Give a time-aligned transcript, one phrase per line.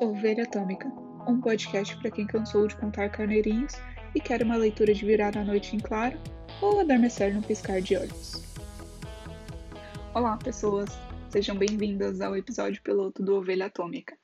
[0.00, 0.88] Ovelha Atômica,
[1.28, 3.74] um podcast para quem cansou de contar carneirinhos
[4.12, 6.18] e quer uma leitura de virada à noite em claro
[6.60, 8.42] ou adormecer no piscar de olhos.
[10.12, 10.90] Olá, pessoas!
[11.28, 14.18] Sejam bem-vindas ao episódio piloto do Ovelha Atômica.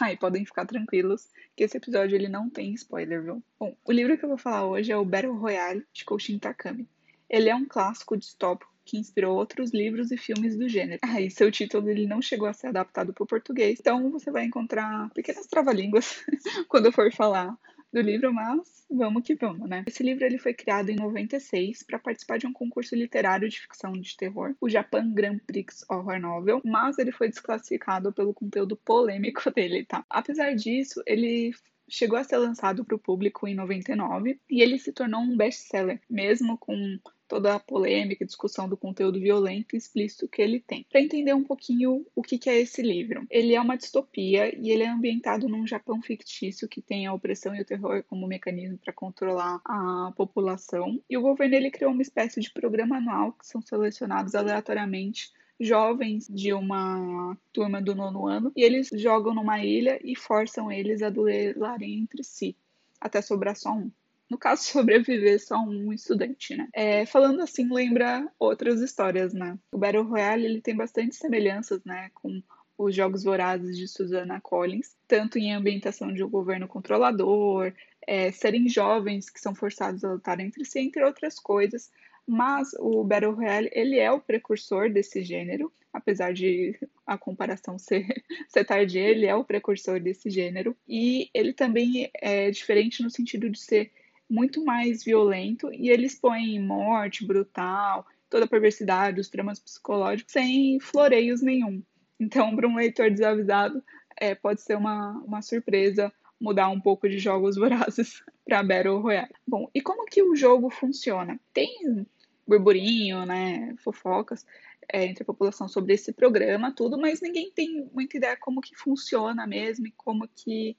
[0.00, 3.42] Ai, podem ficar tranquilos que esse episódio ele não tem spoiler, viu?
[3.58, 6.88] Bom, o livro que eu vou falar hoje é o Battle Royale de Kouchin Takami.
[7.28, 10.98] Ele é um clássico distópico que inspirou outros livros e filmes do gênero.
[11.02, 14.30] Ah, e seu título ele não chegou a ser adaptado para o português, então você
[14.30, 16.24] vai encontrar pequenas trava-línguas
[16.68, 17.54] quando eu for falar
[17.92, 19.84] do livro, mas vamos que vamos, né?
[19.86, 23.92] Esse livro ele foi criado em 96 para participar de um concurso literário de ficção
[23.92, 29.42] de terror, o Japan Grand Prix Horror Novel, mas ele foi desclassificado pelo conteúdo polêmico
[29.52, 30.02] dele, tá?
[30.08, 31.52] Apesar disso, ele
[31.86, 36.00] chegou a ser lançado para o público em 99 e ele se tornou um best-seller,
[36.08, 40.84] mesmo com toda a polêmica e discussão do conteúdo violento e explícito que ele tem.
[40.90, 44.82] Para entender um pouquinho o que, é esse livro, ele é uma distopia e ele
[44.82, 48.92] é ambientado num Japão fictício que tem a opressão e o terror como mecanismo para
[48.92, 51.00] controlar a população.
[51.08, 56.28] E o governo ele criou uma espécie de programa anual que são selecionados aleatoriamente jovens
[56.28, 61.10] de uma turma do nono ano e eles jogam numa ilha e forçam eles a
[61.10, 62.56] duelarem entre si
[63.00, 63.90] até sobrar só um
[64.30, 66.68] no caso, sobreviver só um estudante, né?
[66.72, 69.58] É, falando assim, lembra outras histórias, né?
[69.72, 72.42] O Battle Royale, ele tem bastante semelhanças, né, com
[72.76, 77.72] os Jogos Vorazes de Susana Collins, tanto em ambientação de um governo controlador,
[78.06, 81.90] é, serem jovens que são forçados a lutar entre si, entre outras coisas,
[82.24, 88.22] mas o Battle Royale, ele é o precursor desse gênero, apesar de a comparação ser,
[88.48, 93.50] ser tardia, ele é o precursor desse gênero, e ele também é diferente no sentido
[93.50, 93.90] de ser
[94.28, 100.78] muito mais violento e eles põem morte brutal, toda a perversidade, os dramas psicológicos, sem
[100.80, 101.82] floreios nenhum.
[102.20, 103.82] Então, para um leitor desavisado,
[104.16, 109.34] é, pode ser uma, uma surpresa mudar um pouco de jogos vorazes para Battle Royale.
[109.46, 111.40] Bom, e como que o jogo funciona?
[111.52, 112.06] Tem
[112.46, 114.46] burburinho, né, fofocas
[114.90, 118.74] é, entre a população sobre esse programa, tudo, mas ninguém tem muita ideia como que
[118.74, 120.76] funciona mesmo e como que,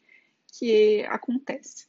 [0.51, 1.88] que acontece.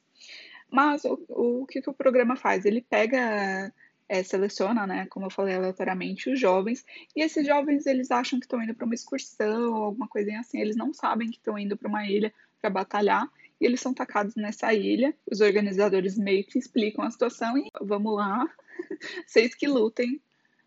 [0.70, 2.64] Mas o, o que, que o programa faz?
[2.64, 3.72] Ele pega,
[4.08, 8.46] é, seleciona, né, como eu falei aleatoriamente, os jovens, e esses jovens eles acham que
[8.46, 11.88] estão indo para uma excursão alguma coisinha assim, eles não sabem que estão indo para
[11.88, 13.28] uma ilha para batalhar,
[13.60, 15.14] e eles são tacados nessa ilha.
[15.30, 18.48] Os organizadores meio que explicam a situação e vamos lá,
[19.26, 20.20] vocês que lutem,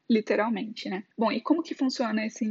[0.10, 1.04] literalmente, né?
[1.18, 2.46] Bom, e como que funciona esse,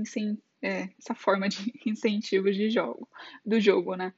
[0.60, 3.08] é, essa forma de incentivo de jogo,
[3.46, 4.12] do jogo, né?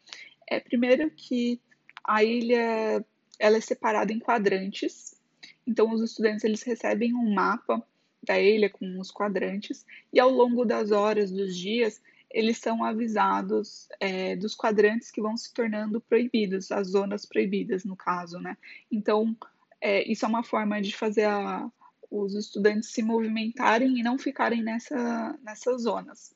[0.48, 1.60] É primeiro que
[2.02, 3.04] a ilha
[3.38, 5.20] ela é separada em quadrantes.
[5.66, 7.82] Então, os estudantes eles recebem um mapa
[8.22, 12.00] da ilha com os quadrantes e ao longo das horas, dos dias,
[12.30, 17.94] eles são avisados é, dos quadrantes que vão se tornando proibidos, as zonas proibidas, no
[17.94, 18.56] caso, né?
[18.90, 19.36] Então,
[19.80, 21.70] é, isso é uma forma de fazer a,
[22.10, 26.34] os estudantes se movimentarem e não ficarem nessa, nessas zonas.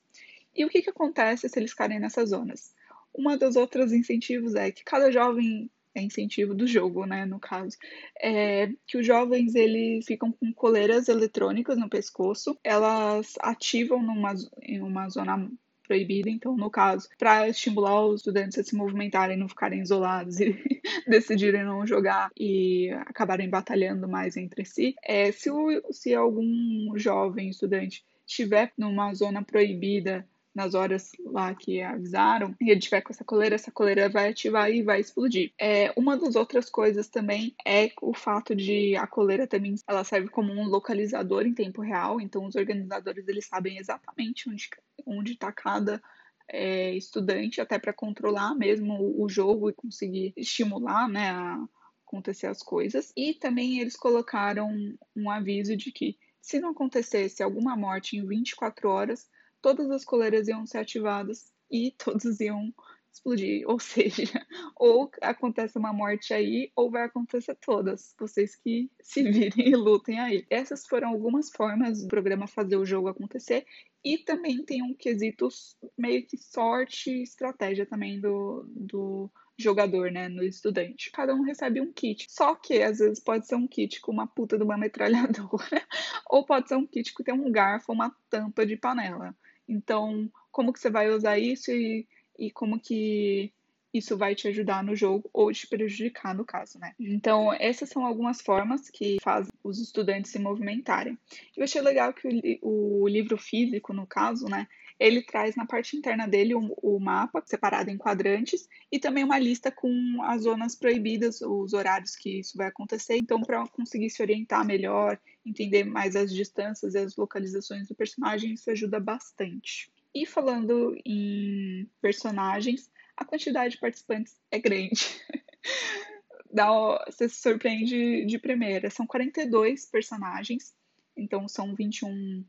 [0.55, 2.75] E o que, que acontece se eles ficarem nessas zonas?
[3.13, 7.77] Uma das outras incentivos é que cada jovem é incentivo do jogo, né, no caso,
[8.21, 14.81] é que os jovens eles ficam com coleiras eletrônicas no pescoço, elas ativam numa, em
[14.81, 15.51] uma zona
[15.89, 20.55] proibida, então, no caso, para estimular os estudantes a se movimentarem, não ficarem isolados e
[21.09, 27.49] decidirem não jogar e acabarem batalhando mais entre si, é, se, o, se algum jovem
[27.49, 33.23] estudante estiver numa zona proibida nas horas lá que avisaram, e ele tiver com essa
[33.23, 35.53] coleira, essa coleira vai ativar e vai explodir.
[35.57, 40.29] É, uma das outras coisas também é o fato de a coleira também ela serve
[40.29, 44.69] como um localizador em tempo real, então os organizadores eles sabem exatamente onde
[45.07, 46.03] onde está cada
[46.49, 51.65] é, estudante, até para controlar mesmo o jogo e conseguir estimular, né, a
[52.05, 53.13] acontecer as coisas.
[53.17, 54.69] E também eles colocaram
[55.15, 59.29] um aviso de que se não acontecesse alguma morte em 24 horas,
[59.61, 62.73] todas as coleiras iam ser ativadas e todos iam
[63.13, 63.65] explodir.
[63.69, 64.47] Ou seja,
[64.77, 68.15] ou acontece uma morte aí, ou vai acontecer todas.
[68.19, 70.47] Vocês que se virem e lutem aí.
[70.49, 73.67] Essas foram algumas formas do programa fazer o jogo acontecer.
[74.05, 75.49] E também tem um quesito
[75.97, 81.11] meio que sorte e estratégia também do, do jogador, né, no estudante.
[81.11, 82.27] Cada um recebe um kit.
[82.31, 85.83] Só que às vezes pode ser um kit com uma puta de uma metralhadora,
[86.31, 89.35] ou pode ser um kit que tem um garfo, uma tampa de panela.
[89.69, 92.07] Então, como que você vai usar isso e,
[92.39, 93.53] e como que
[93.93, 96.95] isso vai te ajudar no jogo ou te prejudicar no caso, né?
[96.99, 101.19] Então, essas são algumas formas que fazem os estudantes se movimentarem.
[101.57, 102.29] Eu achei legal que
[102.63, 104.69] o, o livro físico, no caso, né,
[104.99, 109.71] ele traz na parte interna dele o, mapa separado em quadrantes e também uma lista
[109.71, 113.17] com as zonas proibidas, os horários que isso vai acontecer.
[113.17, 118.55] Então, para conseguir se orientar melhor, entender mais as distâncias e as localizações do personagem,
[118.55, 119.91] isso ajuda bastante.
[120.13, 125.07] E falando em personagens, a quantidade de participantes é grande.
[126.51, 126.69] Dá,
[127.07, 128.91] você se surpreende de primeira.
[128.91, 130.75] São 42 personagens,
[131.17, 132.45] então são 21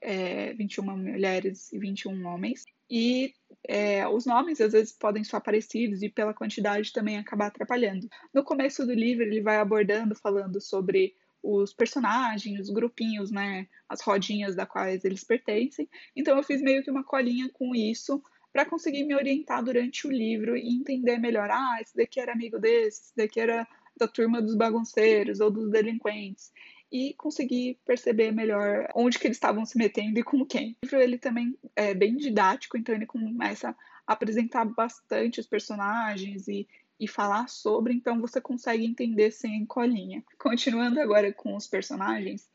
[0.00, 2.64] é, 21 mulheres e 21 homens.
[2.90, 3.34] E
[3.66, 8.08] é, os nomes às vezes podem ser parecidos e pela quantidade também acabar atrapalhando.
[8.32, 14.00] No começo do livro ele vai abordando, falando sobre os personagens, os grupinhos, né, as
[14.00, 15.88] rodinhas da quais eles pertencem.
[16.16, 18.22] Então eu fiz meio que uma colinha com isso
[18.52, 22.58] para conseguir me orientar durante o livro e entender melhor, ah, esse daqui era amigo
[22.58, 26.50] desse, esse daqui era da turma dos bagunceiros ou dos delinquentes
[26.90, 30.76] e conseguir perceber melhor onde que eles estavam se metendo e com quem.
[30.82, 33.70] O livro ele também é bem didático, então ele começa
[34.06, 36.66] a apresentar bastante os personagens e,
[36.98, 40.24] e falar sobre, então você consegue entender sem colinha.
[40.38, 42.48] Continuando agora com os personagens,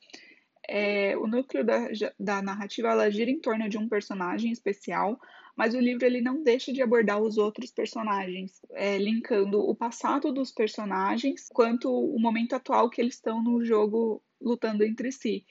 [0.68, 1.88] é, o núcleo da,
[2.20, 5.20] da narrativa gira em torno de um personagem especial,
[5.56, 10.32] mas o livro ele não deixa de abordar os outros personagens, é, linkando o passado
[10.32, 15.46] dos personagens quanto o momento atual que eles estão no jogo lutando entre si.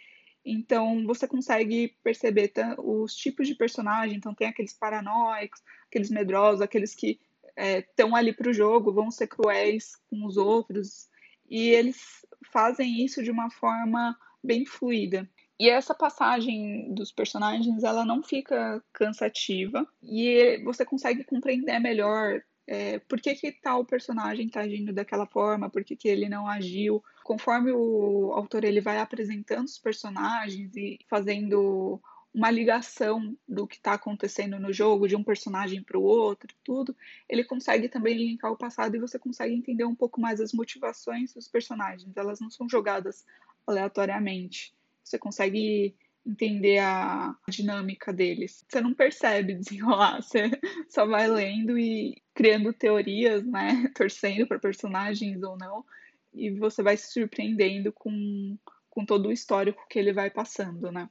[0.44, 6.94] Então você consegue perceber os tipos de personagem, então tem aqueles paranoicos, aqueles medrosos, aqueles
[6.94, 7.20] que
[7.56, 11.08] estão é, ali para o jogo, vão ser cruéis com os outros,
[11.48, 15.28] e eles fazem isso de uma forma bem fluida.
[15.62, 22.98] E essa passagem dos personagens, ela não fica cansativa e você consegue compreender melhor é,
[22.98, 27.00] por que, que tal personagem está agindo daquela forma, por que, que ele não agiu.
[27.22, 32.02] Conforme o autor ele vai apresentando os personagens e fazendo
[32.34, 36.92] uma ligação do que está acontecendo no jogo, de um personagem para o outro, tudo,
[37.28, 41.32] ele consegue também linkar o passado e você consegue entender um pouco mais as motivações
[41.32, 42.16] dos personagens.
[42.16, 43.24] Elas não são jogadas
[43.64, 45.94] aleatoriamente você consegue
[46.24, 48.64] entender a dinâmica deles.
[48.68, 50.50] Você não percebe desenrolar, você
[50.88, 55.84] só vai lendo e criando teorias, né, torcendo para personagens ou não,
[56.32, 58.56] e você vai se surpreendendo com,
[58.88, 61.08] com todo o histórico que ele vai passando, né.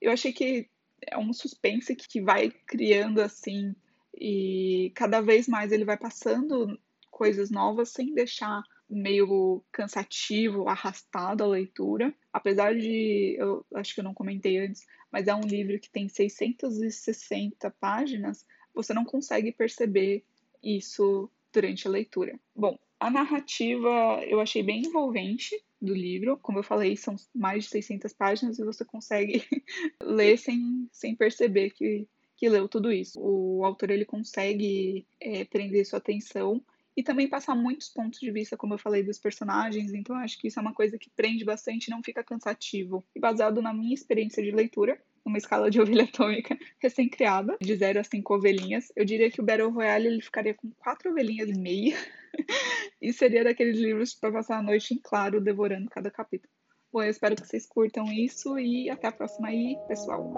[0.00, 0.68] Eu achei que
[1.06, 3.74] é um suspense que vai criando assim
[4.14, 6.78] e cada vez mais ele vai passando
[7.10, 12.14] coisas novas sem deixar meio cansativo, arrastado a leitura.
[12.32, 16.08] Apesar de, eu acho que eu não comentei antes, mas é um livro que tem
[16.08, 20.24] 660 páginas, você não consegue perceber
[20.62, 22.38] isso durante a leitura.
[22.54, 26.36] Bom, a narrativa eu achei bem envolvente do livro.
[26.38, 29.42] Como eu falei, são mais de 600 páginas e você consegue
[30.02, 32.06] ler sem, sem perceber que,
[32.36, 33.20] que leu tudo isso.
[33.20, 36.62] O autor ele consegue é, prender sua atenção
[36.98, 39.94] e também passar muitos pontos de vista, como eu falei, dos personagens.
[39.94, 43.06] Então, acho que isso é uma coisa que prende bastante e não fica cansativo.
[43.14, 48.00] E baseado na minha experiência de leitura, uma escala de ovelha atômica recém-criada, de 0
[48.00, 51.56] a 5 ovelhinhas, eu diria que o Battle Royale ele ficaria com 4 ovelhinhas e
[51.56, 51.96] meia.
[53.00, 56.52] e seria daqueles livros para passar a noite em claro, devorando cada capítulo.
[56.92, 60.34] Bom, eu espero que vocês curtam isso e até a próxima aí, pessoal.